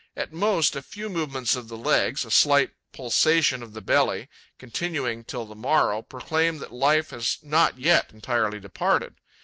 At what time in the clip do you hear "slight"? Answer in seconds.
2.31-2.71